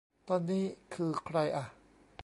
[0.29, 1.65] ตอนนี้คือใครอ่ะ